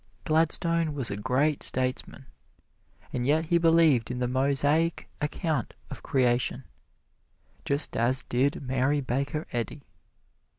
Gladstone 0.25 0.95
was 0.95 1.11
a 1.11 1.15
great 1.15 1.61
statesman, 1.61 2.25
and 3.13 3.27
yet 3.27 3.45
he 3.45 3.59
believed 3.59 4.09
in 4.09 4.17
the 4.17 4.27
Mosaic 4.27 5.07
account 5.21 5.75
of 5.91 6.01
Creation, 6.01 6.63
just 7.65 7.95
as 7.95 8.23
did 8.23 8.63
Mary 8.63 8.99
Baker 8.99 9.45
Eddy. 9.51 9.83